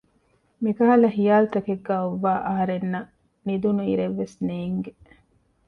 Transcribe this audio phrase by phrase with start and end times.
[0.63, 3.11] މިކަހަލަ ހިޔާލު ތަކެއްގައި އޮއްވައި އަހަރެންނަށް
[3.47, 4.91] ނިދުން އިރެއްވެސް ނޭންގެ